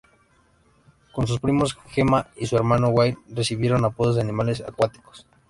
Como 1.13 1.27
sus 1.27 1.39
primos 1.39 1.77
Gemma 1.89 2.27
y 2.35 2.47
su 2.47 2.55
hermano 2.55 2.87
Wayne 2.87 3.19
recibieron 3.29 3.85
apodos 3.85 4.15
de 4.15 4.23
animales 4.23 4.61
acuáticos. 4.67 5.27